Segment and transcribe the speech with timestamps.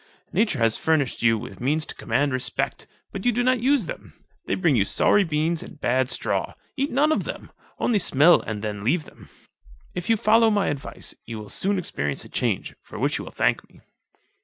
[0.33, 4.13] Nature has furnished you with means to command respect; but you do not use them.
[4.47, 8.63] They bring you sorry beans and bad straw; eat none of them, only smell and
[8.63, 9.29] then leave them.
[9.93, 13.31] If you follow my advice, you will soon experience a change, for which you will
[13.31, 13.81] thank me."